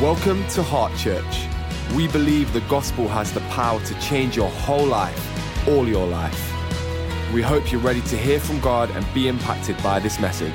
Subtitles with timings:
[0.00, 1.46] Welcome to Heart Church.
[1.94, 6.52] We believe the gospel has the power to change your whole life, all your life.
[7.32, 10.52] We hope you're ready to hear from God and be impacted by this message.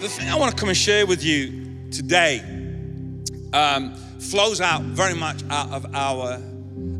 [0.00, 2.40] The thing I want to come and share with you today
[3.54, 6.38] um, flows out very much out of our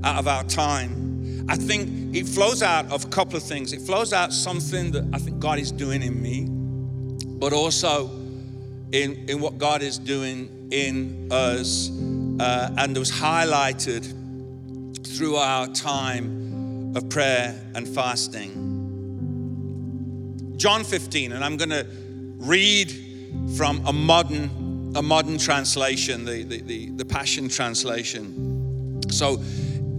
[0.05, 1.45] out of our time.
[1.47, 3.75] I think it flows out of a couple of things.
[3.75, 6.47] It flows out something that I think God is doing in me,
[7.39, 8.09] but also
[8.93, 11.91] in in what God is doing in us,
[12.41, 14.07] uh, and was highlighted
[15.07, 18.71] through our time of prayer and fasting.
[20.57, 21.87] John 15, and I'm going to
[22.39, 22.91] read
[23.57, 29.03] from a modern, a modern translation, the, the, the, the Passion Translation.
[29.11, 29.43] So,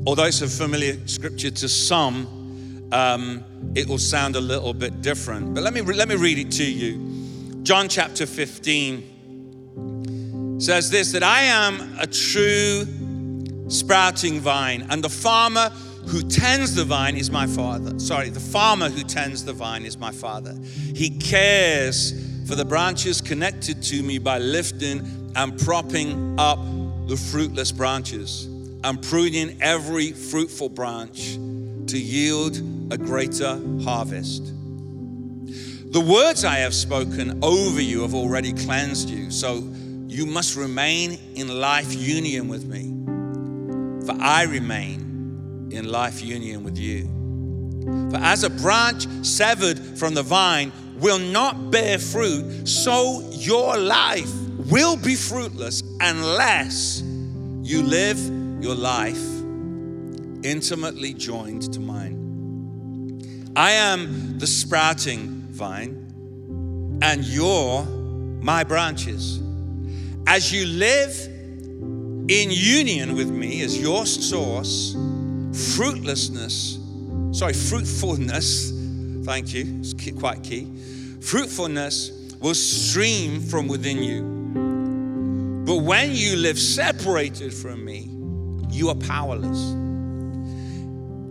[0.08, 3.44] although it's a familiar scripture to some, um,
[3.76, 5.54] it will sound a little bit different.
[5.54, 7.62] But let me, let me read it to you.
[7.64, 9.13] John chapter 15
[10.64, 12.88] says this that I am a true
[13.68, 15.70] sprouting vine, and the farmer
[16.08, 18.00] who tends the vine is my father.
[18.00, 20.56] Sorry, the farmer who tends the vine is my father.
[20.96, 22.14] He cares
[22.48, 26.60] for the branches connected to me by lifting and propping up
[27.08, 28.46] the fruitless branches
[28.86, 31.34] and pruning every fruitful branch
[31.88, 32.56] to yield
[32.90, 34.46] a greater harvest.
[35.92, 39.73] The words I have spoken over you have already cleansed you, so
[40.14, 42.94] you must remain in life union with me,
[44.06, 47.10] for I remain in life union with you.
[48.12, 54.32] For as a branch severed from the vine will not bear fruit, so your life
[54.70, 58.20] will be fruitless unless you live
[58.64, 59.22] your life
[60.44, 63.52] intimately joined to mine.
[63.56, 69.43] I am the sprouting vine, and you're my branches.
[70.26, 71.16] As you live
[72.30, 74.96] in union with me as your source,
[75.76, 76.80] fruitlessness,
[77.32, 78.72] sorry, fruitfulness,
[79.26, 80.72] thank you, it's quite key.
[81.22, 85.64] Fruitfulness will stream from within you.
[85.66, 88.10] But when you live separated from me,
[88.70, 89.83] you are powerless.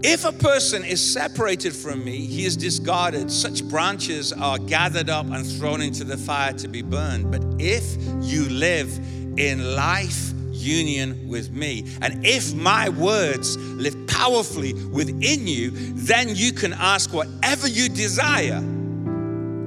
[0.04, 3.30] If a person is separated from me, he is discarded.
[3.30, 7.30] Such branches are gathered up and thrown into the fire to be burned.
[7.30, 8.98] But if you live
[9.38, 16.52] in life union with me, and if my words live powerfully within you, then you
[16.52, 18.58] can ask whatever you desire,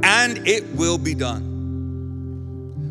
[0.03, 1.53] and it will be done.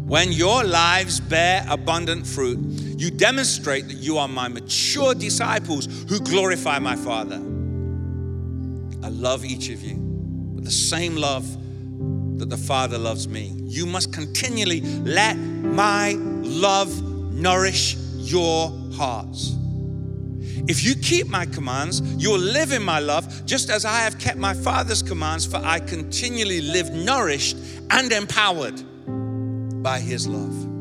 [0.07, 2.59] When your lives bear abundant fruit,
[3.01, 7.37] you demonstrate that you are my mature disciples who glorify my Father.
[9.03, 9.97] I love each of you
[10.55, 11.47] with the same love
[12.39, 13.53] that the Father loves me.
[13.65, 19.57] You must continually let my love nourish your hearts.
[20.67, 24.19] If you keep my commands, you will live in my love, just as I have
[24.19, 27.59] kept my Father's commands, for I continually live nourished
[27.91, 28.83] and empowered
[29.83, 30.74] by his love.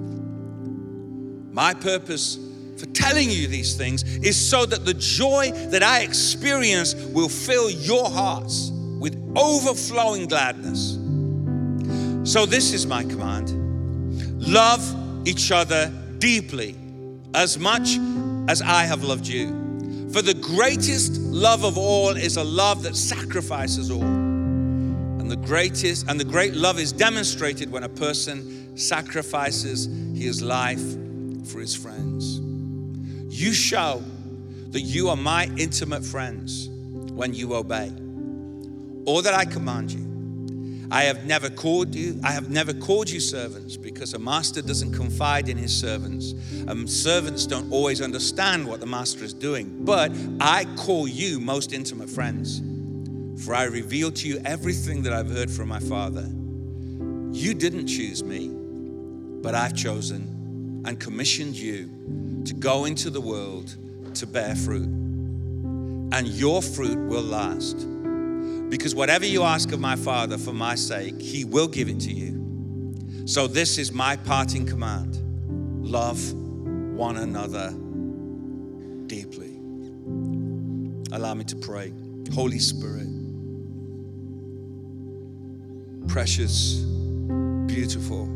[1.53, 2.39] My purpose
[2.77, 7.69] for telling you these things is so that the joy that I experience will fill
[7.69, 10.97] your hearts with overflowing gladness.
[12.29, 13.59] So, this is my command
[14.41, 16.75] love each other deeply,
[17.33, 17.97] as much
[18.49, 20.09] as I have loved you.
[20.11, 24.01] For the greatest love of all is a love that sacrifices all.
[24.03, 30.97] And the greatest and the great love is demonstrated when a person sacrifices his life
[31.45, 32.39] for his friends.
[33.29, 34.03] You show
[34.69, 37.91] that you are my intimate friends when you obey
[39.05, 40.87] all that I command you.
[40.91, 44.93] I have never called you, I have never called you servants because a master doesn't
[44.93, 46.33] confide in his servants.
[46.67, 49.83] And servants don't always understand what the master is doing.
[49.83, 52.61] But I call you most intimate friends.
[53.43, 56.29] For I reveal to you everything that I've heard from my Father.
[57.31, 58.49] You didn't choose me,
[59.41, 60.32] but I've chosen
[60.85, 61.89] and commissioned you
[62.45, 63.75] to go into the world
[64.15, 64.87] to bear fruit.
[66.13, 67.87] And your fruit will last.
[68.69, 72.11] Because whatever you ask of my Father for my sake, He will give it to
[72.11, 73.25] you.
[73.25, 75.19] So, this is my parting command
[75.81, 77.71] love one another
[79.07, 79.59] deeply.
[81.11, 81.93] Allow me to pray.
[82.33, 83.07] Holy Spirit,
[86.07, 86.75] precious,
[87.67, 88.27] beautiful,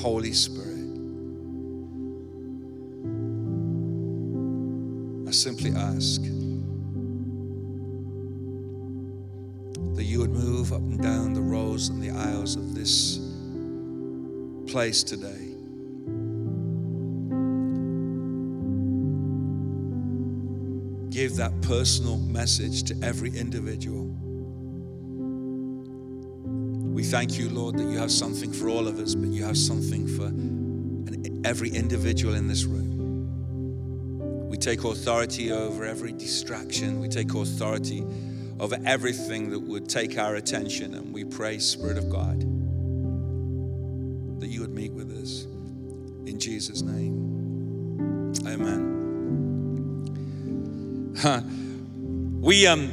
[0.00, 0.73] Holy Spirit.
[5.26, 6.20] I simply ask
[9.94, 13.18] that you would move up and down the rows and the aisles of this
[14.70, 15.50] place today.
[21.10, 24.04] Give that personal message to every individual.
[26.92, 29.56] We thank you, Lord, that you have something for all of us, but you have
[29.56, 30.32] something for
[31.48, 32.83] every individual in this room.
[34.64, 36.98] Take authority over every distraction.
[36.98, 38.02] We take authority
[38.58, 40.94] over everything that would take our attention.
[40.94, 42.40] And we pray, Spirit of God,
[44.40, 45.44] that you would meet with us.
[45.44, 48.32] In Jesus' name.
[48.46, 48.90] Amen.
[52.40, 52.90] We, um,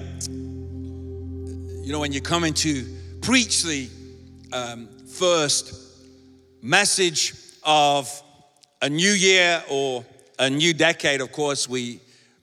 [1.85, 2.85] you know, when you come into
[3.21, 3.89] preach the
[4.51, 5.74] um, first
[6.62, 7.33] message
[7.63, 8.12] of
[8.81, 10.03] a new year or
[10.41, 11.99] a new decade, of course, we,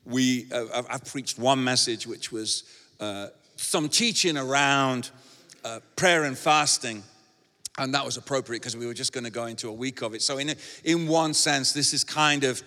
[0.06, 2.62] we, uh, I've preached one message, which was
[3.00, 5.10] uh, some teaching around
[5.64, 7.02] uh, prayer and fasting.
[7.76, 10.14] And that was appropriate because we were just going to go into a week of
[10.14, 10.22] it.
[10.22, 10.54] So, in,
[10.84, 12.62] in one sense, this is kind of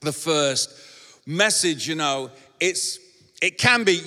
[0.00, 0.74] the first
[1.26, 2.30] message, you know.
[2.58, 2.98] It's,
[3.42, 4.00] it can be,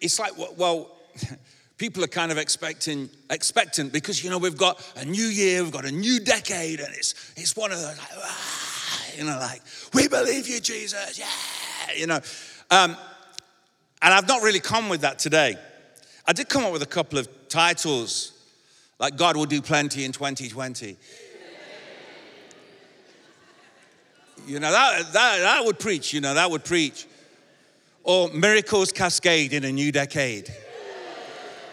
[0.00, 0.96] it's like, well,
[1.78, 5.70] people are kind of expecting expectant because you know we've got a new year we've
[5.70, 8.67] got a new decade and it's it's one of those like, ah,
[9.18, 9.60] you know like
[9.94, 12.20] we believe you jesus yeah you know
[12.70, 12.96] um,
[14.02, 15.56] and i've not really come with that today
[16.26, 18.32] i did come up with a couple of titles
[18.98, 20.96] like god will do plenty in 2020
[24.46, 27.06] you know that, that, that would preach you know that would preach
[28.04, 30.50] or miracles cascade in a new decade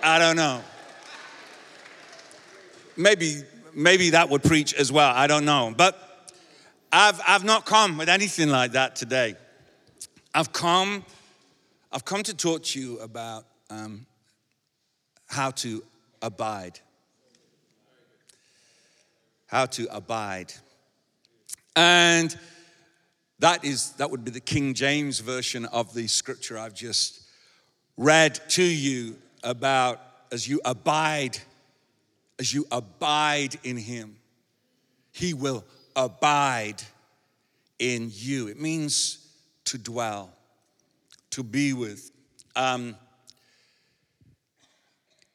[0.05, 0.61] I don't know.
[2.95, 3.41] Maybe,
[3.73, 5.11] maybe that would preach as well.
[5.11, 5.73] I don't know.
[5.75, 6.14] But
[6.97, 9.35] I've, I've not come with anything like that today.
[10.33, 11.03] I've come,
[11.91, 14.05] I've come to talk to you about um,
[15.27, 15.83] how to
[16.21, 16.79] abide.
[19.47, 20.53] How to abide.
[21.75, 22.33] And
[23.39, 27.23] that is that would be the King James version of the scripture I've just
[27.97, 29.99] read to you about
[30.31, 31.39] as you abide,
[32.39, 34.15] as you abide in Him,
[35.11, 35.65] He will
[35.95, 36.81] abide
[37.79, 38.47] in you.
[38.47, 39.27] It means
[39.65, 40.31] to dwell,
[41.31, 42.11] to be with.
[42.55, 42.95] Um,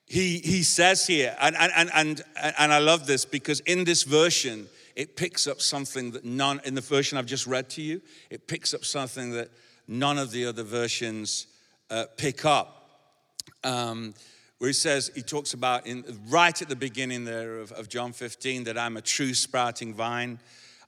[0.07, 2.23] he, he says here, and, and, and,
[2.59, 4.67] and I love this because in this version,
[4.97, 8.49] it picks up something that none, in the version I've just read to you, it
[8.49, 9.51] picks up something that
[9.87, 11.47] none of the other versions
[11.91, 12.81] uh, pick up
[13.63, 14.15] um,
[14.61, 18.13] where he says, he talks about in, right at the beginning there of, of John
[18.13, 20.39] 15 that I'm a true sprouting vine,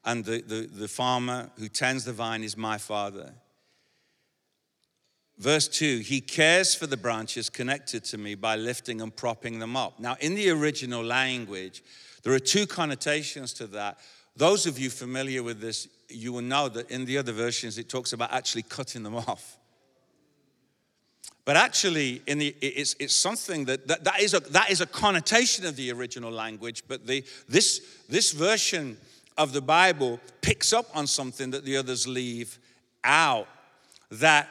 [0.05, 3.33] and the, the, the farmer who tends the vine is my father.
[5.39, 9.75] Verse 2 He cares for the branches connected to me by lifting and propping them
[9.75, 9.99] up.
[9.99, 11.83] Now, in the original language,
[12.25, 14.01] there are two connotations to that.
[14.37, 17.89] Those of you familiar with this, you will know that in the other versions, it
[17.89, 19.57] talks about actually cutting them off.
[21.45, 24.87] But actually, in the, it's, it's something that, that, that, is a, that is a
[24.87, 28.97] connotation of the original language, but the, this, this version
[29.37, 32.59] of the Bible picks up on something that the others leave
[33.03, 33.49] out.
[34.13, 34.49] That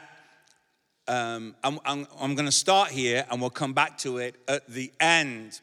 [1.08, 4.68] um, I'm, I'm, I'm going to start here and we'll come back to it at
[4.68, 5.60] the end.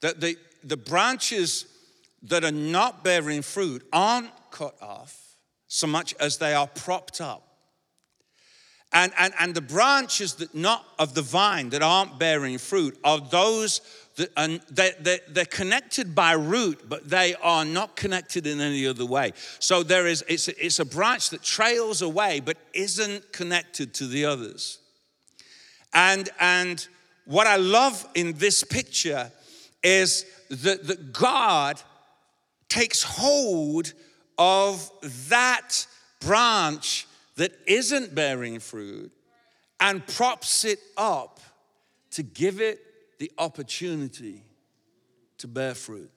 [0.00, 1.66] That the, the branches
[2.24, 5.36] that are not bearing fruit aren't cut off
[5.68, 7.51] so much as they are propped up.
[8.92, 13.20] And, and, and the branches that not of the vine that aren't bearing fruit are
[13.20, 13.80] those
[14.16, 18.86] that are, they, they, they're connected by root, but they are not connected in any
[18.86, 19.32] other way.
[19.58, 24.06] So there is, it's, a, it's a branch that trails away, but isn't connected to
[24.06, 24.78] the others.
[25.94, 26.86] And, and
[27.24, 29.30] what I love in this picture
[29.82, 31.80] is that, that God
[32.68, 33.92] takes hold
[34.38, 34.90] of
[35.28, 35.86] that
[36.20, 39.12] branch that isn't bearing fruit
[39.80, 41.40] and props it up
[42.12, 42.80] to give it
[43.18, 44.42] the opportunity
[45.38, 46.10] to bear fruit.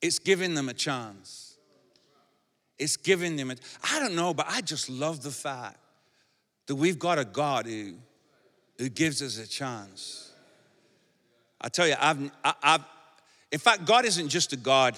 [0.00, 1.56] It's giving them a chance.
[2.78, 5.78] It's giving them, a, I don't know, but I just love the fact
[6.66, 7.94] that we've got a God who,
[8.78, 10.30] who gives us a chance.
[11.60, 12.30] I tell you, I've,
[12.62, 12.84] I've,
[13.50, 14.96] in fact, God isn't just a God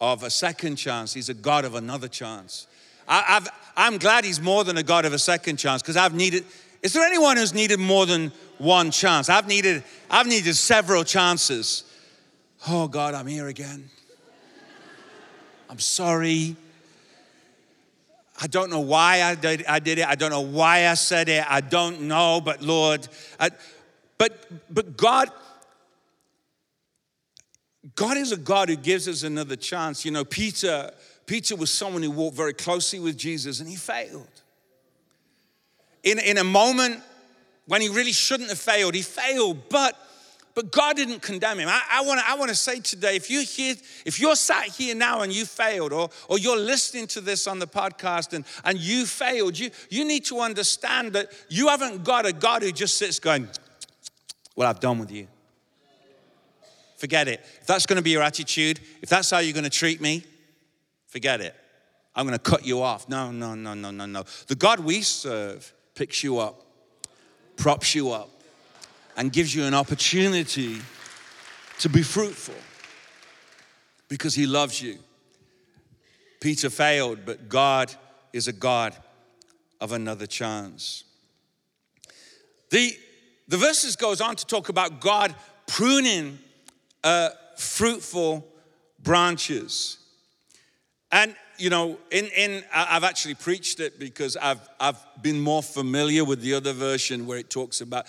[0.00, 2.66] of a second chance, He's a God of another chance.
[3.08, 3.46] I,
[3.76, 6.44] am glad he's more than a God of a second chance because I've needed.
[6.82, 9.28] Is there anyone who's needed more than one chance?
[9.28, 11.84] I've needed, I've needed several chances.
[12.68, 13.90] Oh God, I'm here again.
[15.68, 16.56] I'm sorry.
[18.40, 20.06] I don't know why I did, I did it.
[20.06, 21.44] I don't know why I said it.
[21.48, 23.06] I don't know, but Lord,
[23.38, 23.50] I,
[24.18, 25.30] but but God,
[27.94, 30.04] God is a God who gives us another chance.
[30.04, 30.90] You know, Peter
[31.26, 34.28] Peter was someone who walked very closely with Jesus and he failed.
[36.04, 37.02] in, in a moment
[37.66, 38.94] when he really shouldn't have failed.
[38.94, 39.98] He failed, but
[40.54, 41.68] but God didn't condemn him.
[41.68, 44.94] I, I want to I wanna say today, if you're here, if you're sat here
[44.94, 48.78] now and you failed, or, or you're listening to this on the podcast and, and
[48.78, 52.98] you failed, you, you need to understand that you haven't got a God who just
[52.98, 53.48] sits going,
[54.54, 55.26] Well, I've done with you.
[56.98, 57.40] Forget it.
[57.60, 60.22] If that's going to be your attitude, if that's how you're going to treat me,
[61.14, 61.54] forget it.
[62.16, 63.08] I'm going to cut you off.
[63.08, 64.24] No, no, no, no, no, no.
[64.48, 66.60] The God we serve picks you up,
[67.56, 68.30] props you up,
[69.16, 70.78] and gives you an opportunity
[71.78, 72.56] to be fruitful
[74.08, 74.98] because he loves you.
[76.40, 77.94] Peter failed, but God
[78.32, 78.96] is a God
[79.80, 81.04] of another chance.
[82.70, 82.90] The,
[83.46, 85.32] the verses goes on to talk about God
[85.68, 86.40] pruning
[87.04, 88.44] uh, fruitful
[89.00, 89.98] branches.
[91.12, 96.24] And you know, in, in I've actually preached it because I've I've been more familiar
[96.24, 98.06] with the other version where it talks about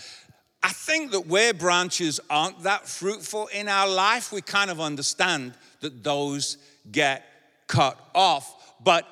[0.66, 5.54] I think that where branches aren't that fruitful in our life, we kind of understand
[5.82, 6.58] that those
[6.92, 7.24] get
[7.68, 8.76] cut off.
[8.84, 9.06] But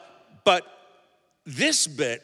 [0.43, 0.65] but
[1.45, 2.23] this bit,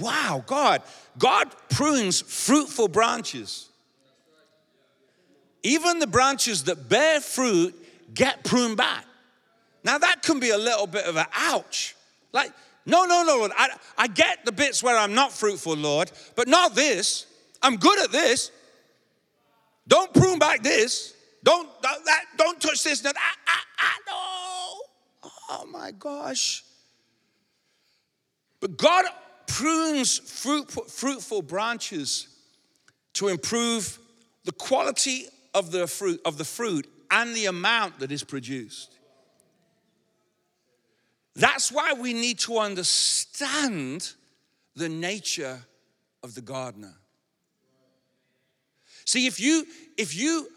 [0.00, 0.82] wow, God,
[1.18, 3.68] God prunes fruitful branches.
[5.62, 7.74] Even the branches that bear fruit
[8.14, 9.04] get pruned back.
[9.84, 11.96] Now that can be a little bit of an ouch.
[12.32, 12.52] Like,
[12.86, 13.52] no, no, no, Lord.
[13.56, 17.26] I, I get the bits where I'm not fruitful, Lord, but not this.
[17.62, 18.50] I'm good at this.
[19.86, 21.14] Don't prune back this.
[21.44, 23.00] Don't don't, that, don't touch this.
[23.00, 23.36] That, ah,
[23.78, 25.30] ah, no.
[25.50, 26.64] Oh my gosh.
[28.60, 29.06] But God
[29.46, 32.28] prunes fruit, fruitful branches
[33.14, 33.98] to improve
[34.44, 38.96] the quality of the fruit of the fruit and the amount that is produced.
[41.34, 44.12] That's why we need to understand
[44.76, 45.60] the nature
[46.22, 46.94] of the gardener.
[49.04, 50.48] See, if you if you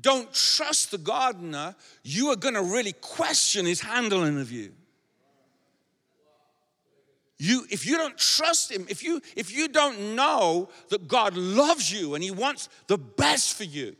[0.00, 4.72] don't trust the gardener, you are going to really question his handling of you.
[7.38, 11.92] You, if you don't trust him, if you if you don't know that God loves
[11.92, 13.96] you and he wants the best for you,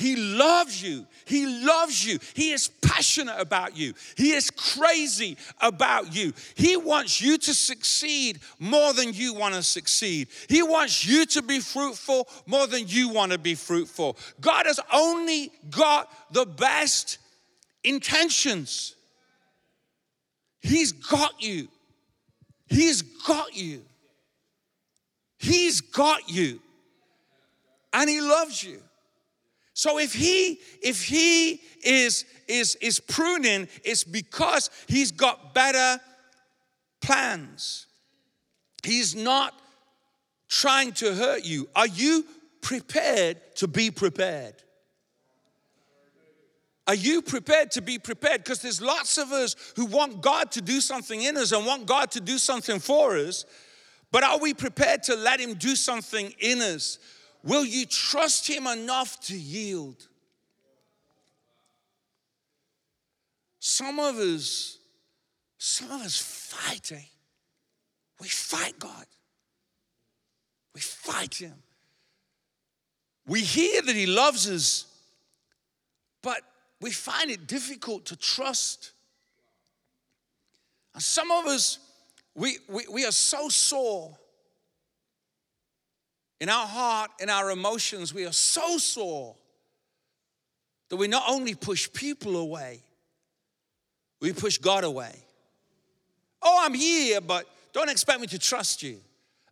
[0.00, 1.06] he loves you.
[1.26, 2.18] He loves you.
[2.32, 3.92] He is passionate about you.
[4.16, 6.32] He is crazy about you.
[6.54, 10.28] He wants you to succeed more than you want to succeed.
[10.48, 14.16] He wants you to be fruitful more than you want to be fruitful.
[14.40, 17.18] God has only got the best
[17.84, 18.96] intentions.
[20.62, 21.68] He's got you.
[22.68, 23.82] He's got you.
[25.36, 26.58] He's got you.
[27.92, 28.80] And He loves you.
[29.80, 35.98] So if he if he is is is pruning, it's because he's got better
[37.00, 37.86] plans.
[38.82, 39.58] He's not
[40.50, 41.66] trying to hurt you.
[41.74, 42.26] Are you
[42.60, 44.52] prepared to be prepared?
[46.86, 48.44] Are you prepared to be prepared?
[48.44, 51.86] Because there's lots of us who want God to do something in us and want
[51.86, 53.46] God to do something for us,
[54.12, 56.98] but are we prepared to let Him do something in us?
[57.42, 60.06] Will you trust Him enough to yield?
[63.58, 64.78] Some of us,
[65.58, 67.02] some of us fight, eh?
[68.20, 69.06] We fight God.
[70.74, 71.54] We fight Him.
[73.26, 74.86] We hear that He loves us,
[76.22, 76.40] but
[76.80, 78.92] we find it difficult to trust.
[80.94, 81.78] And some of us,
[82.34, 84.16] we, we, we are so sore
[86.40, 89.36] in our heart, in our emotions, we are so sore
[90.88, 92.80] that we not only push people away,
[94.20, 95.14] we push God away.
[96.42, 98.98] Oh, I'm here, but don't expect me to trust you.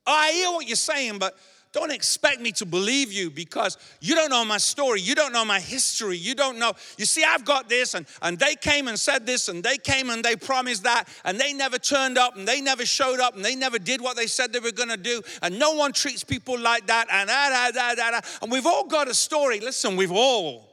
[0.06, 1.36] Oh, I hear what you're saying, but
[1.72, 5.02] don't expect me to believe you because you don't know my story.
[5.02, 6.16] You don't know my history.
[6.16, 6.72] You don't know.
[6.96, 10.08] You see, I've got this, and, and they came and said this, and they came
[10.08, 13.44] and they promised that, and they never turned up, and they never showed up, and
[13.44, 16.24] they never did what they said they were going to do, and no one treats
[16.24, 18.20] people like that, and da, da, da, da, da.
[18.40, 19.60] And we've all got a story.
[19.60, 20.68] Listen, we've all,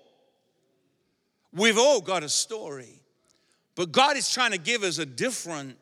[1.51, 3.01] we've all got a story.
[3.75, 5.77] But God is trying to give us a different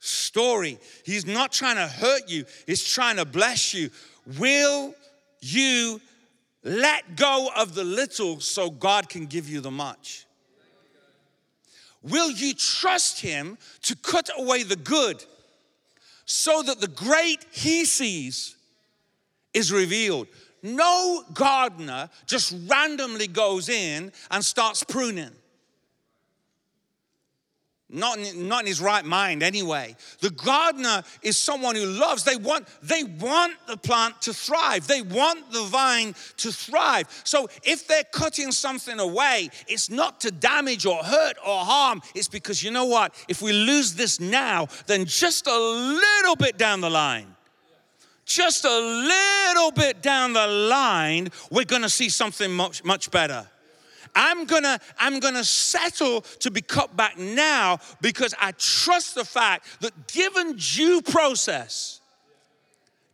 [0.00, 0.78] story.
[1.04, 3.90] He's not trying to hurt you, He's trying to bless you.
[4.38, 4.94] Will
[5.40, 6.00] you
[6.62, 10.26] let go of the little so God can give you the much?
[12.02, 15.24] Will you trust Him to cut away the good
[16.26, 18.56] so that the great He sees
[19.52, 20.28] is revealed?
[20.62, 25.30] No gardener just randomly goes in and starts pruning.
[27.90, 29.94] Not in, not in his right mind anyway.
[30.20, 32.24] The gardener is someone who loves.
[32.24, 34.86] They want, they want the plant to thrive.
[34.86, 37.08] They want the vine to thrive.
[37.24, 42.00] So if they're cutting something away, it's not to damage or hurt or harm.
[42.14, 43.14] It's because you know what?
[43.28, 47.36] If we lose this now, then just a little bit down the line,
[48.24, 53.46] just a little bit down the line, we're gonna see something much, much better.
[54.14, 59.80] I'm gonna, I'm gonna settle to be cut back now because I trust the fact
[59.80, 62.00] that given due process,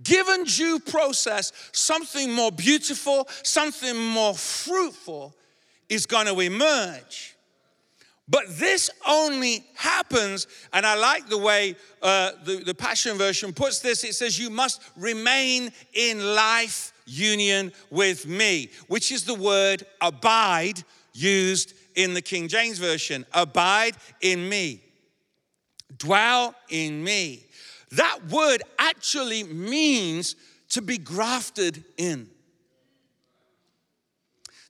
[0.03, 5.35] given due process, something more beautiful, something more fruitful
[5.89, 7.37] is gonna emerge.
[8.31, 13.81] But this only happens, and I like the way uh, the, the Passion Version puts
[13.81, 14.05] this.
[14.05, 20.83] It says, You must remain in life union with me, which is the word abide
[21.13, 23.27] used in the King James Version.
[23.33, 24.83] Abide in me,
[25.97, 27.47] dwell in me.
[27.93, 30.37] That word actually means
[30.71, 32.29] to be grafted in.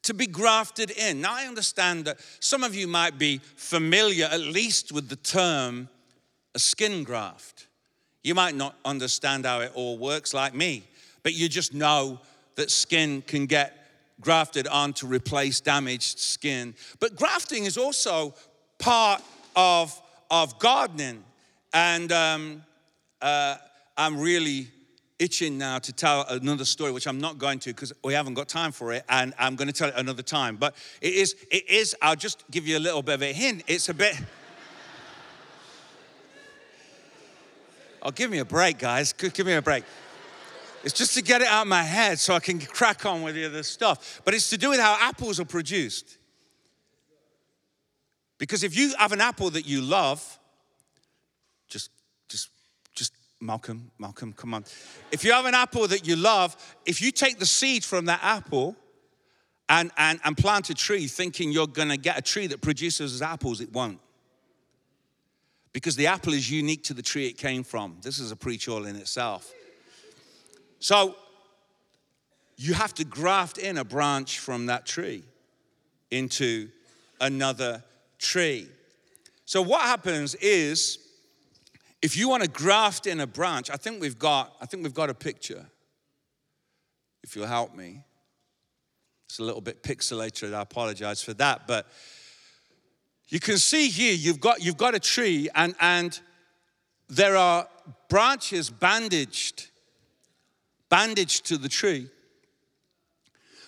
[0.05, 1.21] To be grafted in.
[1.21, 5.91] Now, I understand that some of you might be familiar, at least, with the term
[6.55, 7.67] a skin graft.
[8.23, 10.85] You might not understand how it all works like me,
[11.23, 12.21] but you just know
[12.57, 13.81] that skin can get
[14.21, 16.75] grafted on to replace damaged skin.
[16.99, 18.35] But grafting is also
[18.79, 19.23] part
[19.57, 19.99] of,
[20.31, 21.25] of gardening.
[21.73, 22.63] And um,
[23.23, 23.57] uh,
[23.97, 24.69] I'm really
[25.19, 28.49] itching now to tell another story, which I'm not going to because we haven't got
[28.49, 30.57] time for it, and I'm going to tell it another time.
[30.57, 31.95] But it is, it is.
[32.03, 33.63] I'll just give you a little bit of a hint.
[33.67, 34.17] It's a bit.
[38.03, 39.13] oh, give me a break, guys.
[39.13, 39.85] Give me a break.
[40.83, 43.35] It's just to get it out of my head so I can crack on with
[43.35, 44.23] the other stuff.
[44.25, 46.17] But it's to do with how apples are produced.
[48.39, 50.39] Because if you have an apple that you love,
[51.69, 51.91] just,
[52.29, 52.49] just,
[52.95, 54.65] just, Malcolm, Malcolm, come on.
[55.13, 58.21] If you have an apple that you love, if you take the seed from that
[58.23, 58.75] apple
[59.69, 63.61] and, and, and plant a tree thinking you're gonna get a tree that produces apples,
[63.61, 64.01] it won't.
[65.75, 67.99] Because the apple is unique to the tree it came from.
[68.03, 69.53] This is a preach all in itself.
[70.81, 71.15] So
[72.57, 75.23] you have to graft in a branch from that tree
[76.11, 76.69] into
[77.21, 77.85] another
[78.19, 78.67] tree.
[79.45, 80.99] So what happens is
[82.03, 84.95] if you want to graft in a branch, I think we've got I think we've
[84.95, 85.67] got a picture.
[87.23, 88.05] If you'll help me.
[89.29, 90.55] It's a little bit pixelated.
[90.55, 91.87] I apologize for that, but
[93.29, 96.19] you can see here you've got you've got a tree and and
[97.09, 97.69] there are
[98.09, 99.70] branches bandaged
[100.91, 102.09] bandaged to the tree.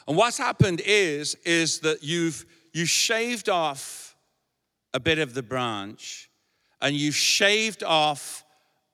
[0.07, 4.17] And what's happened is, is that you've you shaved off
[4.95, 6.31] a bit of the branch
[6.81, 8.45] and you've shaved off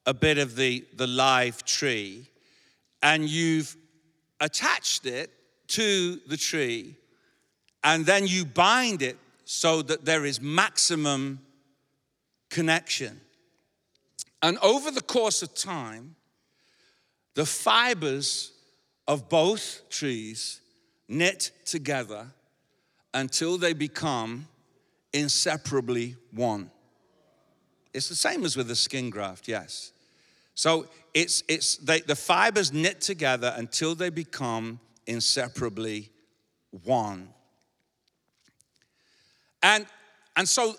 [0.04, 2.28] a bit of the, the live tree
[3.02, 3.76] and you've
[4.40, 5.30] attached it
[5.68, 6.96] to the tree
[7.84, 11.40] and then you bind it so that there is maximum
[12.50, 13.20] connection.
[14.42, 16.16] And over the course of time,
[17.34, 18.52] the fibers
[19.06, 20.60] of both trees
[21.08, 22.26] knit together
[23.14, 24.46] until they become
[25.12, 26.70] inseparably one.
[27.94, 29.92] It's the same as with the skin graft, yes.
[30.54, 36.10] So it's, it's they, the fibers knit together until they become inseparably
[36.84, 37.30] one.
[39.62, 39.86] And,
[40.36, 40.74] and so,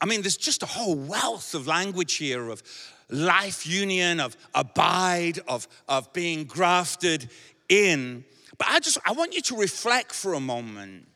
[0.00, 2.62] I mean, there's just a whole wealth of language here of
[3.08, 7.28] life union, of abide, of, of being grafted
[7.68, 8.24] in.
[8.58, 11.08] But I just I want you to reflect for a moment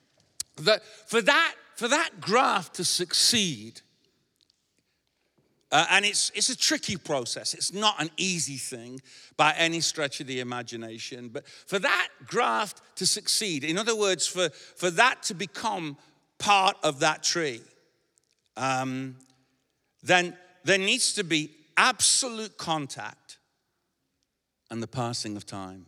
[0.57, 3.81] that for that for that graft to succeed,
[5.73, 7.55] uh, and it's it's a tricky process.
[7.55, 9.01] It's not an easy thing
[9.37, 11.29] by any stretch of the imagination.
[11.29, 15.97] But for that graft to succeed, in other words, for for that to become
[16.39, 17.63] part of that tree,
[18.57, 19.17] um,
[20.03, 23.39] then there needs to be absolute contact
[24.71, 25.87] and the passing of time.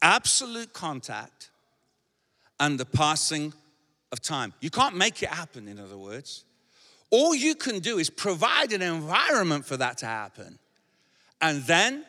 [0.00, 1.50] Absolute contact
[2.58, 3.52] and the passing
[4.10, 4.54] of time.
[4.60, 6.44] You can't make it happen, in other words.
[7.10, 10.58] All you can do is provide an environment for that to happen.
[11.42, 12.04] And then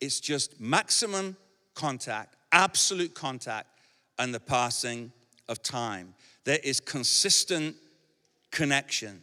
[0.00, 1.36] it's just maximum
[1.74, 3.68] contact, absolute contact,
[4.18, 5.12] and the passing
[5.48, 6.14] of time.
[6.42, 7.76] There is consistent
[8.50, 9.22] connection.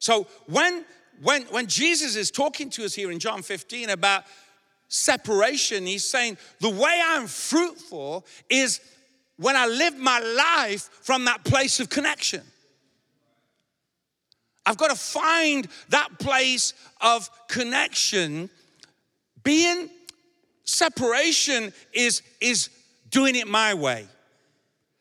[0.00, 0.84] So when,
[1.22, 4.24] when, when Jesus is talking to us here in John 15 about
[4.88, 8.80] separation, he's saying, the way I'm fruitful is
[9.36, 12.42] when I live my life from that place of connection.
[14.66, 18.50] I've got to find that place of connection.
[19.42, 19.90] Being
[20.64, 22.70] separation is, is
[23.10, 24.06] doing it my way.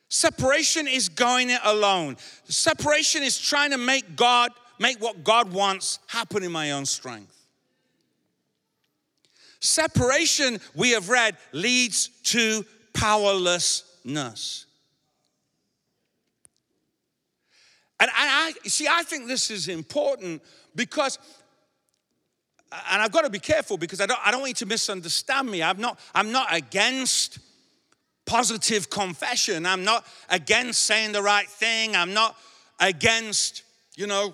[0.09, 2.17] Separation is going it alone.
[2.45, 7.35] Separation is trying to make God, make what God wants happen in my own strength.
[9.59, 14.65] Separation, we have read, leads to powerlessness.
[17.99, 20.41] And I, see, I think this is important
[20.73, 21.19] because,
[22.71, 25.51] and I've got to be careful because I don't, I don't want you to misunderstand
[25.51, 25.61] me.
[25.61, 27.39] I'm not, I'm not against
[28.25, 29.65] positive confession.
[29.65, 31.95] I'm not against saying the right thing.
[31.95, 32.37] I'm not
[32.79, 33.63] against,
[33.97, 34.33] you know,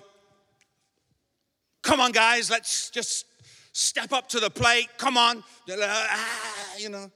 [1.86, 3.26] come on, guys, let's just
[3.72, 4.88] step up to the plate.
[4.98, 7.10] Come on, ah, you know.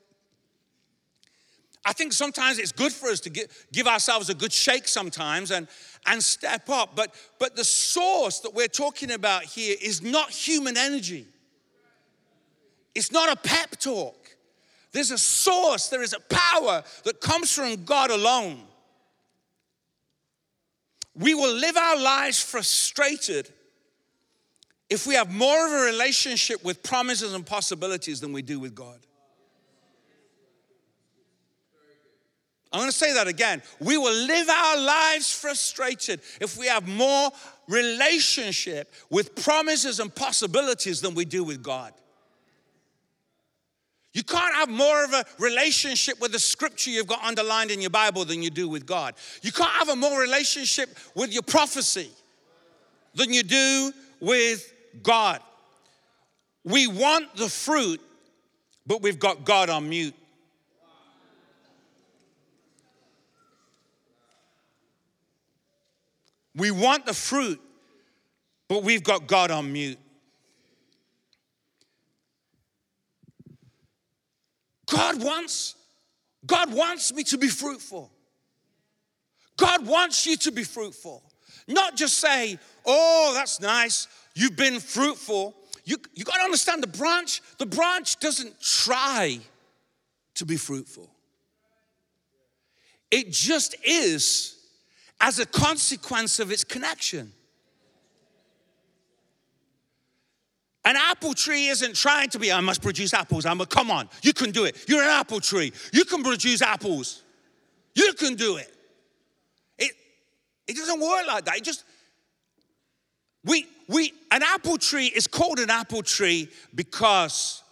[1.84, 5.50] I think sometimes it's good for us to give, give ourselves a good shake sometimes
[5.50, 5.66] and,
[6.06, 6.94] and step up.
[6.94, 11.26] But, but the source that we're talking about here is not human energy,
[12.94, 14.16] it's not a pep talk.
[14.92, 18.60] There's a source, there is a power that comes from God alone.
[21.14, 23.52] We will live our lives frustrated
[24.90, 28.74] if we have more of a relationship with promises and possibilities than we do with
[28.74, 28.98] God.
[32.72, 33.62] I'm going to say that again.
[33.80, 37.30] We will live our lives frustrated if we have more
[37.68, 41.92] relationship with promises and possibilities than we do with God.
[44.12, 47.90] You can't have more of a relationship with the scripture you've got underlined in your
[47.90, 49.14] Bible than you do with God.
[49.42, 52.10] You can't have a more relationship with your prophecy
[53.14, 54.72] than you do with
[55.02, 55.40] God.
[56.64, 58.00] We want the fruit,
[58.86, 60.14] but we've got God on mute.
[66.54, 67.60] We want the fruit,
[68.68, 69.98] but we've got God on mute.
[74.90, 75.76] God wants
[76.44, 78.10] God wants me to be fruitful.
[79.56, 81.22] God wants you to be fruitful.
[81.68, 84.08] Not just say, "Oh, that's nice.
[84.40, 89.40] You've been fruitful." You, you got to understand the branch, the branch doesn't try
[90.34, 91.10] to be fruitful.
[93.10, 94.56] It just is
[95.20, 97.32] as a consequence of its connection.
[100.84, 103.44] An apple tree isn't trying to be, I must produce apples.
[103.46, 104.76] I'm a, come on, you can do it.
[104.86, 105.72] You're an apple tree.
[105.92, 107.22] You can produce apples.
[107.94, 108.72] You can do it.
[109.78, 109.92] It,
[110.68, 111.56] it doesn't work like that.
[111.56, 111.84] It just,
[113.44, 117.62] we, we, an apple tree is called an apple tree because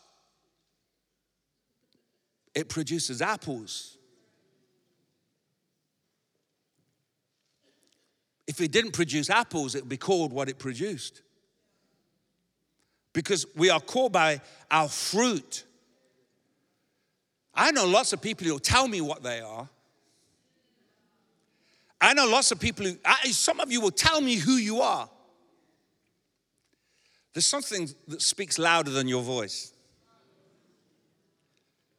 [2.55, 3.97] it produces apples.
[8.47, 11.21] If it didn't produce apples, it would be called what it produced.
[13.13, 15.65] Because we are called by our fruit.
[17.55, 19.69] I know lots of people who tell me what they are.
[22.01, 24.81] I know lots of people who, I, some of you will tell me who you
[24.81, 25.11] are.
[27.39, 29.73] There's something that speaks louder than your voice.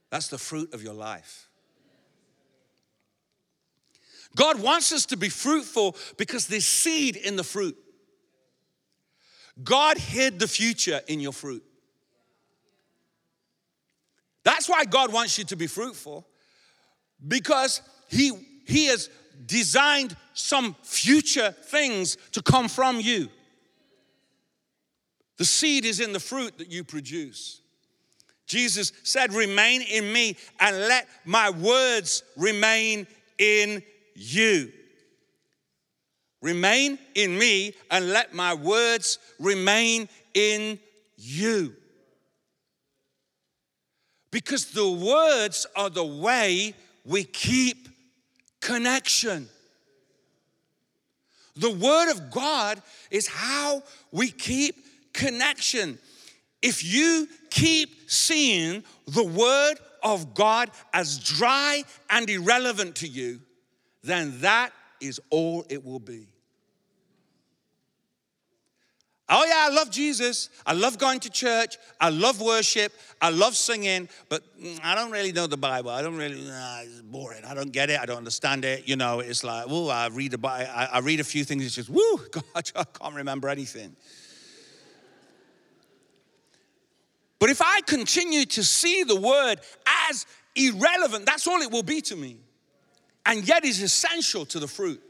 [0.09, 1.47] That's the fruit of your life.
[4.35, 7.77] God wants us to be fruitful because there's seed in the fruit.
[9.63, 11.63] God hid the future in your fruit.
[14.43, 16.27] That's why God wants you to be fruitful
[17.25, 18.33] because he,
[18.67, 19.09] he has
[19.45, 23.29] designed some future things to come from you.
[25.39, 27.61] The seed is in the fruit that you produce.
[28.45, 33.81] Jesus said, Remain in me and let my words remain in
[34.15, 34.71] you.
[36.41, 40.77] Remain in me and let my words remain in
[41.15, 41.73] you.
[44.31, 46.75] Because the words are the way
[47.05, 47.87] we keep
[48.59, 49.47] connection.
[51.55, 54.75] The Word of God is how we keep
[55.13, 55.99] connection.
[56.61, 63.39] If you keep seeing the Word of God as dry and irrelevant to you,
[64.03, 66.27] then that is all it will be.
[69.31, 70.49] Oh, yeah, I love Jesus.
[70.65, 71.77] I love going to church.
[72.01, 72.91] I love worship.
[73.21, 75.91] I love singing, but mm, I don't really know the Bible.
[75.91, 77.45] I don't really, nah, it's boring.
[77.45, 77.99] I don't get it.
[77.99, 78.87] I don't understand it.
[78.87, 81.63] You know, it's like, oh, I read, a, I, I read a few things.
[81.63, 82.43] It's just, whoo, God,
[82.75, 83.95] I can't remember anything.
[87.39, 89.61] But if I continue to see the word
[90.09, 90.25] as
[90.55, 92.37] irrelevant, that's all it will be to me.
[93.25, 95.01] and yet is essential to the fruit.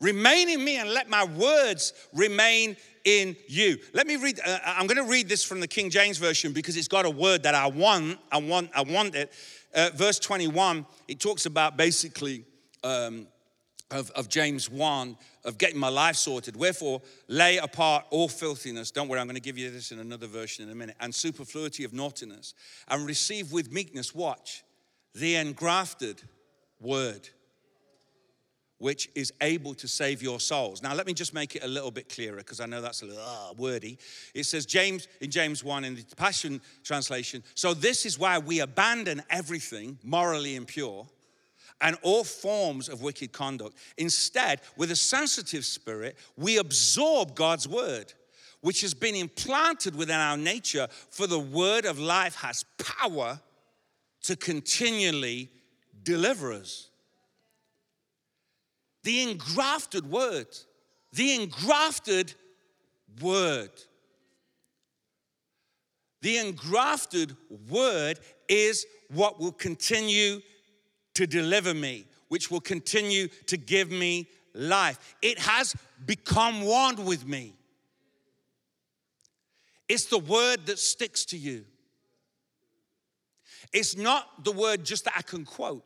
[0.00, 3.78] Remain in me and let my words remain in you.
[3.92, 6.76] Let me read, uh, I'm going to read this from the King James Version because
[6.76, 8.18] it's got a word that I want.
[8.30, 9.32] I want, I want it.
[9.74, 12.44] Uh, verse 21, it talks about basically
[12.84, 13.26] um,
[13.90, 16.56] of, of James 1 of getting my life sorted.
[16.56, 18.90] Wherefore, lay apart all filthiness.
[18.90, 20.96] Don't worry, I'm going to give you this in another version in a minute.
[21.00, 22.54] And superfluity of naughtiness.
[22.88, 24.62] And receive with meekness, watch,
[25.14, 26.22] the engrafted
[26.80, 27.28] word
[28.78, 30.82] which is able to save your souls.
[30.82, 33.06] Now, let me just make it a little bit clearer because I know that's a
[33.06, 33.98] little uh, wordy.
[34.34, 38.60] It says, James in James 1 in the Passion Translation, so this is why we
[38.60, 41.06] abandon everything morally impure
[41.80, 43.76] and all forms of wicked conduct.
[43.96, 48.12] Instead, with a sensitive spirit, we absorb God's word,
[48.60, 53.40] which has been implanted within our nature, for the word of life has power
[54.22, 55.48] to continually
[56.02, 56.88] deliver us
[59.08, 60.48] the engrafted word.
[61.14, 62.34] The engrafted
[63.22, 63.70] word.
[66.20, 67.34] The engrafted
[67.70, 70.42] word is what will continue
[71.18, 75.16] to deliver me, which will continue to give me life.
[75.20, 75.74] It has
[76.06, 77.54] become one with me.
[79.88, 81.64] It's the word that sticks to you.
[83.72, 85.82] It's not the word just that I can quote.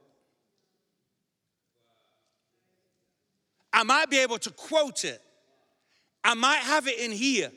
[3.73, 5.23] I might be able to quote it.
[6.23, 7.51] I might have it in here.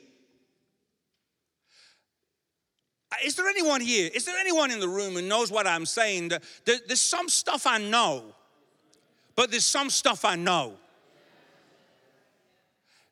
[3.24, 4.10] Is there anyone here?
[4.12, 6.32] Is there anyone in the room who knows what I'm saying?
[6.64, 8.24] There's some stuff I know,
[9.34, 10.74] but there's some stuff I know.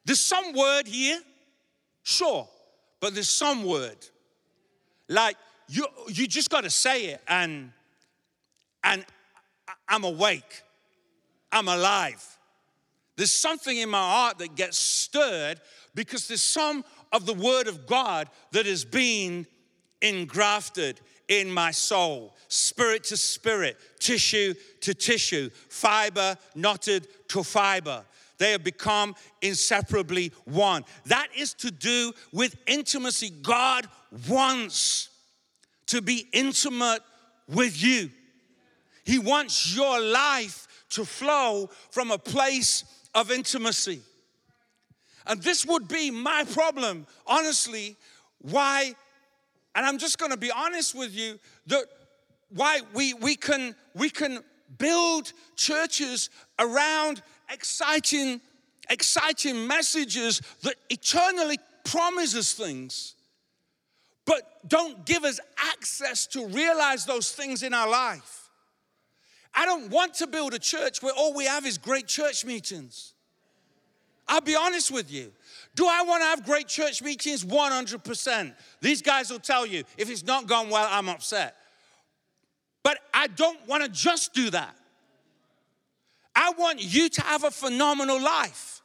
[0.05, 1.21] There's some word here,
[2.03, 2.47] sure,
[3.01, 3.97] but there's some word.
[5.09, 5.37] Like
[5.69, 7.73] you, you just got to say it, and
[8.83, 9.05] and
[9.89, 10.63] I'm awake,
[11.51, 12.23] I'm alive.
[13.17, 15.61] There's something in my heart that gets stirred
[15.95, 19.47] because there's some of the Word of God that is being
[20.03, 28.05] engrafted in my soul, spirit to spirit, tissue to tissue, fiber knotted to fiber.
[28.39, 30.85] They have become inseparably one.
[31.07, 33.31] That is to do with intimacy.
[33.31, 33.87] God
[34.29, 35.09] wants
[35.87, 37.01] to be intimate
[37.49, 38.11] with you.
[39.05, 44.01] He wants your life to flow from a place of intimacy.
[45.27, 47.97] And this would be my problem, honestly,
[48.41, 48.95] why,
[49.75, 51.85] and I'm just gonna be honest with you, that
[52.51, 54.41] why we, we, can, we can
[54.79, 58.41] build churches around exciting,
[58.89, 63.15] exciting messages that eternally promises things,
[64.25, 68.49] but don't give us access to realize those things in our life.
[69.55, 73.13] I don't want to build a church where all we have is great church meetings.
[74.27, 75.33] I'll be honest with you.
[75.75, 77.45] Do I want to have great church meetings?
[77.45, 78.55] 100%.
[78.81, 81.57] These guys will tell you if it's not gone well, I'm upset.
[82.83, 84.75] But I don't want to just do that.
[86.37, 88.83] I want you to have a phenomenal life.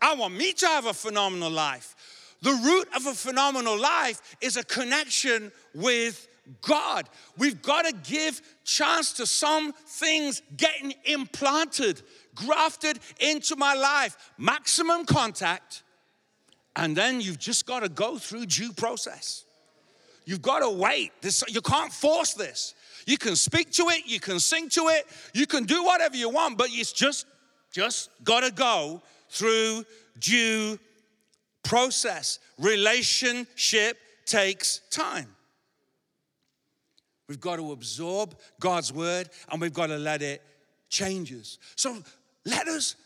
[0.00, 1.94] I want me to have a phenomenal life.
[2.42, 6.28] The root of a phenomenal life is a connection with
[6.60, 7.08] God.
[7.38, 12.02] We've got to give chance to some things getting implanted,
[12.34, 14.32] grafted into my life.
[14.38, 15.81] Maximum contact,
[16.76, 19.44] and then you've just got to go through due process.
[20.24, 21.12] You've got to wait.
[21.20, 22.74] This, you can't force this.
[23.06, 26.28] You can speak to it, you can sing to it, you can do whatever you
[26.28, 27.26] want, but it's just
[27.72, 29.84] just got to go through
[30.18, 30.78] due
[31.62, 32.38] process.
[32.58, 35.26] Relationship takes time.
[37.28, 40.42] We've got to absorb God's word and we've got to let it
[40.90, 41.58] change us.
[41.76, 41.96] So
[42.44, 42.96] let us,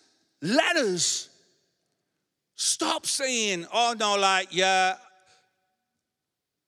[0.43, 1.29] let us
[2.57, 4.97] stop saying, oh no, like, yeah.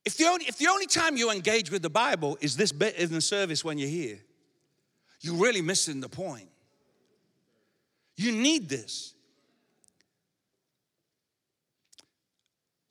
[0.05, 2.97] If the, only, if the only time you engage with the Bible is this bit
[2.97, 4.19] in the service when you're here,
[5.21, 6.49] you're really missing the point.
[8.17, 9.15] You need this.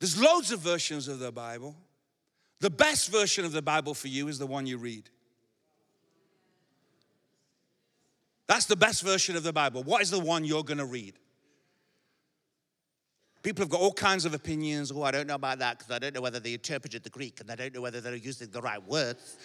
[0.00, 1.74] There's loads of versions of the Bible.
[2.60, 5.08] The best version of the Bible for you is the one you read.
[8.46, 9.82] That's the best version of the Bible.
[9.82, 11.14] What is the one you're going to read?
[13.42, 14.90] People have got all kinds of opinions.
[14.90, 17.40] Oh, I don't know about that because I don't know whether they interpreted the Greek
[17.40, 19.36] and I don't know whether they're using the right words.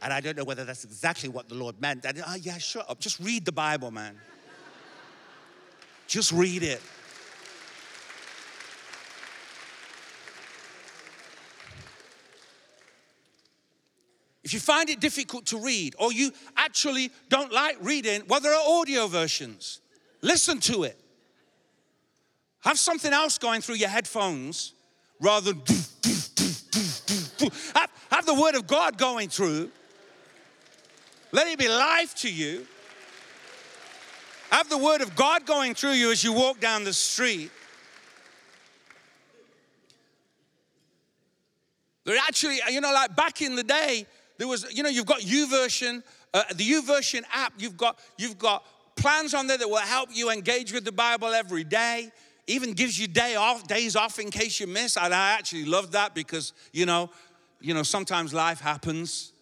[0.00, 2.04] And I don't know whether that's exactly what the Lord meant.
[2.04, 2.98] And, oh, yeah, shut up.
[2.98, 4.18] Just read the Bible, man.
[6.08, 6.82] Just read it.
[14.42, 18.52] If you find it difficult to read, or you actually don't like reading, well, there
[18.52, 19.80] are audio versions.
[20.20, 21.01] Listen to it.
[22.62, 24.72] Have something else going through your headphones
[25.20, 25.62] rather than
[27.74, 29.70] have, have the word of God going through.
[31.32, 32.66] Let it be life to you.
[34.50, 37.50] Have the word of God going through you as you walk down the street.
[42.04, 44.06] There actually, you know, like back in the day,
[44.38, 46.02] there was, you know, you've got YouVersion,
[46.34, 47.54] uh, the YouVersion app.
[47.58, 48.64] You've got you've got
[48.96, 52.10] plans on there that will help you engage with the Bible every day.
[52.46, 54.96] Even gives you day off, days off in case you miss.
[54.96, 57.10] And I actually love that because you know,
[57.60, 59.32] you know, sometimes life happens.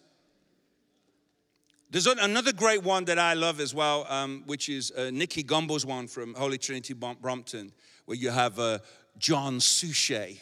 [1.89, 5.85] There's another great one that I love as well, um, which is uh, Nicky Gumbel's
[5.85, 7.73] one from Holy Trinity Brompton,
[8.05, 8.79] where you have uh,
[9.17, 10.37] John Suchet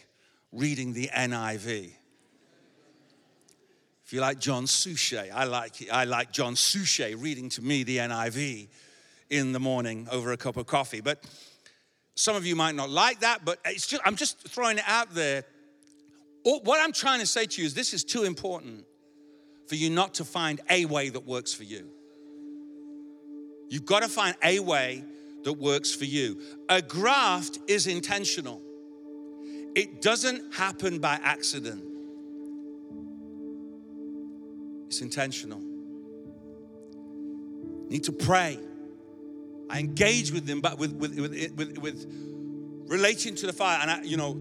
[0.52, 1.92] reading the NIV.
[4.06, 7.98] If you like John Suchet, I like, I like John Suchet reading to me the
[7.98, 8.68] NIV
[9.30, 11.02] in the morning over a cup of coffee.
[11.02, 11.24] But
[12.20, 15.46] some of you might not like that, but just, I'm just throwing it out there.
[16.44, 18.84] What I'm trying to say to you is this is too important
[19.70, 21.88] for you not to find a way that works for you.
[23.70, 25.06] You've got to find a way
[25.46, 26.42] that works for you.
[26.68, 28.62] A graft is intentional,
[29.74, 31.86] it doesn't happen by accident.
[34.88, 35.62] It's intentional.
[37.88, 38.60] Need to pray.
[39.70, 42.06] I engage with them, but with with with with, with
[42.88, 43.80] relating to the fire.
[43.82, 44.34] And I, you know,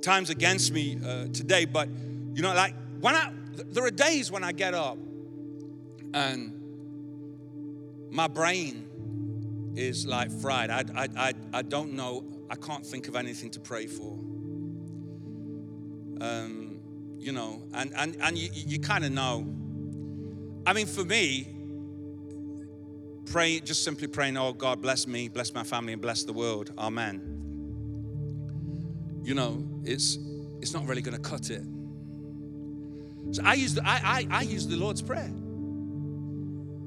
[0.00, 1.88] times against me uh, today, but
[2.34, 3.32] you know, like when I
[3.70, 4.98] there are days when I get up
[6.14, 6.58] and
[8.10, 10.70] my brain is like fried.
[10.70, 14.12] I, I, I, I don't know, I can't think of anything to pray for.
[16.20, 16.80] Um,
[17.18, 19.46] you know, and, and, and you, you kind of know.
[20.66, 21.48] I mean, for me,
[23.26, 26.72] pray, just simply praying, oh God, bless me, bless my family, and bless the world.
[26.78, 27.20] Amen.
[29.24, 30.18] You know, it's
[30.60, 31.62] it's not really going to cut it.
[33.32, 35.30] So I use the, I, I, I use the Lord's Prayer.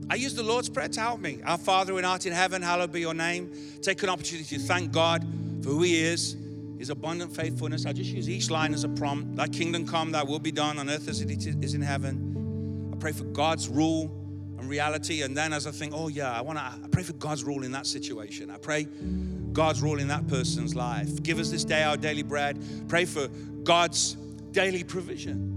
[0.10, 1.42] I use the Lord's Prayer to help me.
[1.44, 3.52] Our Father who art in heaven, hallowed be your name.
[3.82, 5.26] Take an opportunity to thank God
[5.62, 6.38] for who He is
[6.78, 7.86] his abundant faithfulness.
[7.86, 9.36] I just use each line as a prompt.
[9.36, 12.35] Thy kingdom come, thy will be done on earth as it is in heaven.
[12.96, 14.06] I pray for God's rule
[14.58, 15.24] and reality.
[15.24, 17.64] And then as I think, oh yeah, I want to I pray for God's rule
[17.64, 18.50] in that situation.
[18.50, 18.88] I pray
[19.52, 21.22] God's rule in that person's life.
[21.22, 22.58] Give us this day our daily bread.
[22.88, 23.28] Pray for
[23.64, 24.14] God's
[24.52, 25.52] daily provision.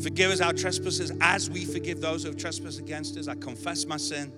[0.00, 3.26] Forgive us our trespasses as we forgive those who have trespassed against us.
[3.26, 4.32] I confess my sin.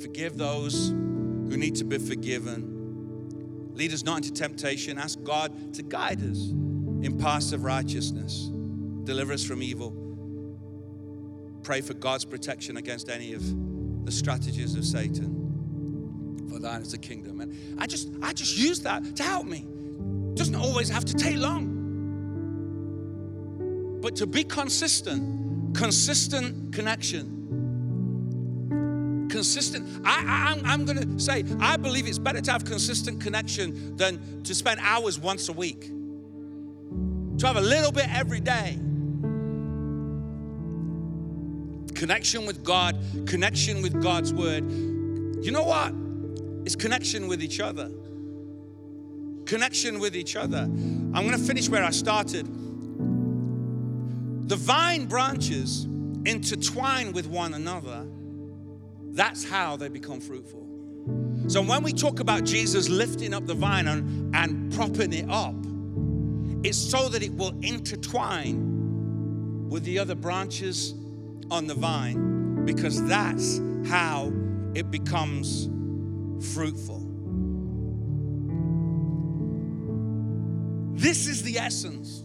[0.00, 3.72] Forgive those who need to be forgiven.
[3.74, 4.98] Lead us not into temptation.
[4.98, 6.50] Ask God to guide us
[7.02, 8.50] in paths of righteousness.
[9.08, 9.94] Deliver us from evil.
[11.62, 13.42] Pray for God's protection against any of
[14.04, 16.46] the strategies of Satan.
[16.50, 17.40] For thine is the kingdom.
[17.40, 19.66] And I just, I just use that to help me.
[20.32, 21.72] It doesn't always have to take long.
[24.02, 27.34] But to be consistent, consistent connection
[29.30, 29.86] consistent.
[30.06, 34.54] I, I'm going to say, I believe it's better to have consistent connection than to
[34.54, 35.90] spend hours once a week.
[37.38, 38.78] To have a little bit every day.
[41.98, 44.64] Connection with God, connection with God's word.
[45.44, 45.92] You know what?
[46.64, 47.90] It's connection with each other.
[49.44, 50.62] Connection with each other.
[50.62, 52.46] I'm going to finish where I started.
[54.48, 55.84] The vine branches
[56.24, 58.06] intertwine with one another
[59.18, 60.64] that's how they become fruitful.
[61.48, 65.56] So when we talk about Jesus lifting up the vine and, and propping it up,
[66.64, 70.94] it's so that it will intertwine with the other branches
[71.50, 74.32] on the vine because that's how
[74.74, 75.68] it becomes
[76.54, 77.04] fruitful.
[80.94, 82.24] This is the essence.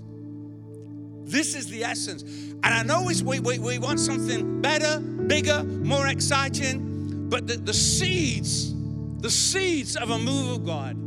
[1.25, 2.23] This is the essence.
[2.23, 7.73] And I know we, we, we want something better, bigger, more exciting, but the, the
[7.73, 8.73] seeds,
[9.21, 10.97] the seeds of a move of God,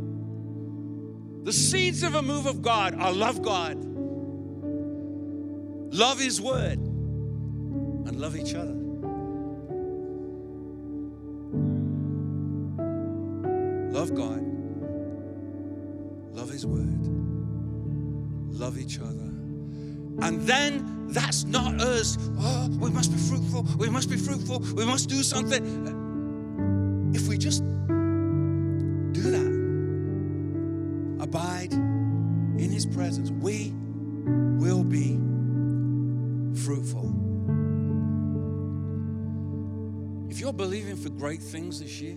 [1.45, 3.77] the seeds of a move of God are love God,
[5.93, 6.79] love His Word,
[8.07, 8.73] and love each other.
[13.91, 14.41] Love God,
[16.33, 17.05] love His Word,
[18.53, 19.33] love each other.
[20.21, 22.17] And then that's not us.
[22.39, 23.67] Oh, we must be fruitful.
[23.77, 24.59] We must be fruitful.
[24.75, 25.63] We must do something.
[27.13, 27.63] If we just
[29.11, 29.51] do that,
[31.23, 33.73] abide in His presence, we
[34.59, 34.76] will
[40.47, 42.15] you're believing for great things this year,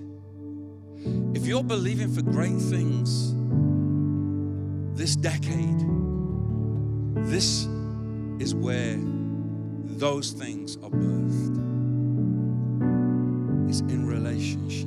[1.35, 3.35] if you're believing for great things
[4.97, 5.81] this decade,
[7.26, 7.66] this
[8.39, 8.99] is where
[9.99, 11.59] those things are birthed.
[13.68, 14.87] It's in relationship.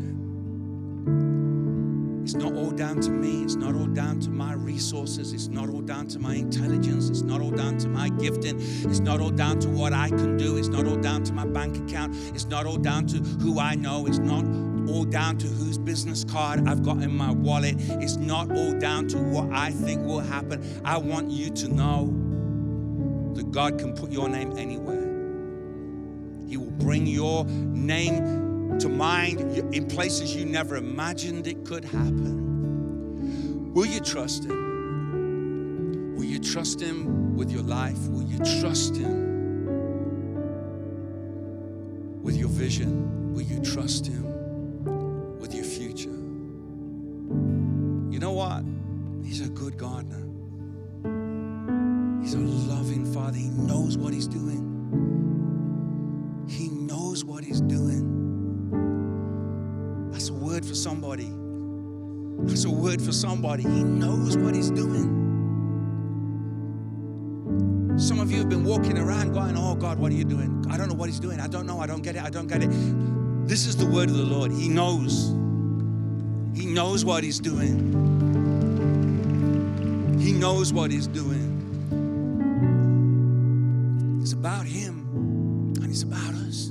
[2.23, 3.43] It's not all down to me.
[3.43, 5.33] It's not all down to my resources.
[5.33, 7.09] It's not all down to my intelligence.
[7.09, 8.61] It's not all down to my gifting.
[8.61, 10.55] It's not all down to what I can do.
[10.55, 12.15] It's not all down to my bank account.
[12.33, 14.07] It's not all down to who I know.
[14.07, 14.45] It's not
[14.89, 17.75] all down to whose business card I've got in my wallet.
[17.77, 20.81] It's not all down to what I think will happen.
[20.85, 22.05] I want you to know
[23.35, 25.01] that God can put your name anywhere.
[26.47, 28.42] He will bring your name
[28.79, 29.39] to mind
[29.73, 33.71] in places you never imagined it could happen.
[33.73, 36.15] Will you trust Him?
[36.15, 37.97] Will you trust Him with your life?
[38.09, 39.23] Will you trust Him
[42.21, 43.33] with your vision?
[43.33, 46.09] Will you trust Him with your future?
[48.11, 48.63] You know what?
[49.23, 50.21] He's a good gardener.
[52.21, 53.37] He's a loving Father.
[53.37, 54.72] He knows what He's doing.
[62.53, 63.63] That's a word for somebody.
[63.63, 65.09] He knows what He's doing.
[67.97, 70.63] Some of you have been walking around going, Oh God, what are you doing?
[70.69, 71.39] I don't know what He's doing.
[71.39, 71.79] I don't know.
[71.79, 72.21] I don't get it.
[72.21, 72.69] I don't get it.
[73.47, 74.51] This is the word of the Lord.
[74.51, 75.29] He knows.
[76.55, 77.89] He knows what He's doing.
[80.19, 81.49] He knows what He's doing.
[84.21, 86.69] It's about Him and it's about us.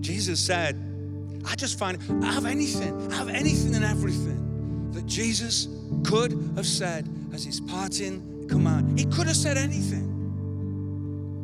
[0.00, 0.89] Jesus said,
[1.50, 5.68] I just find I have anything, I have anything and everything that Jesus
[6.04, 8.98] could have said as his parting command.
[8.98, 10.06] He could have said anything.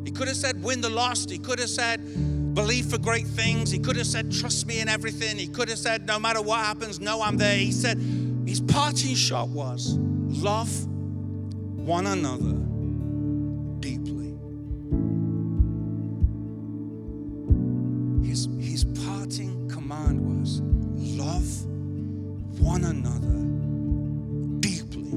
[0.05, 1.29] He could have said, win the lost.
[1.29, 3.69] He could have said, believe for great things.
[3.69, 5.37] He could have said, trust me in everything.
[5.37, 7.57] He could have said, no matter what happens, know I'm there.
[7.57, 7.97] He said,
[8.45, 12.55] his parting shot was, love one another
[22.67, 23.39] one another
[24.59, 25.11] deeply.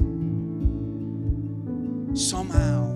[2.15, 2.95] Somehow,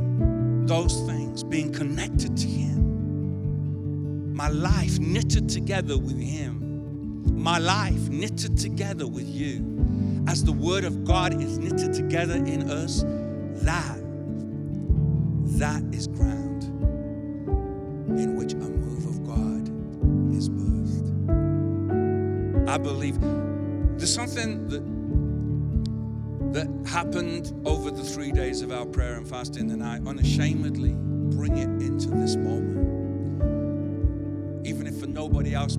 [0.66, 8.58] those things being connected to Him, my life knitted together with Him, my life knitted
[8.58, 13.03] together with you, as the Word of God is knitted together in us,
[13.66, 13.99] that
[15.60, 16.64] that is ground
[18.18, 19.68] in which a move of God
[20.34, 21.10] is birthed.
[22.70, 23.20] I believe
[23.98, 24.84] there's something that
[26.54, 30.96] that happened over the three days of our prayer and fasting, and I unashamedly
[31.36, 32.76] bring it into this moment.
[34.66, 35.74] Even if for nobody else